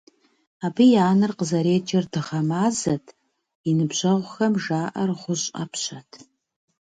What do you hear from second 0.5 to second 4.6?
Абы и анэр къызэреджэр Дыгъэ-Мазэт, и ныбжьэгъухэм